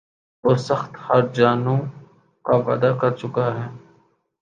[0.43, 1.79] وہ سخت ہرجانوں
[2.45, 3.67] کا وعدہ کر چُکا ہے